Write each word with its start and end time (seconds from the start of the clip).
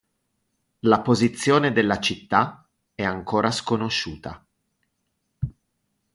La 0.79 0.99
posizione 1.01 1.71
della 1.71 1.99
città 1.99 2.67
è 2.95 3.03
ancora 3.03 3.51
sconosciuta. 3.51 4.43